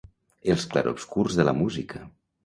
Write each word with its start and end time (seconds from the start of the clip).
Els 0.53 0.63
clarobscurs 0.71 1.37
de 1.39 1.45
la 1.49 1.53
música. 1.59 2.01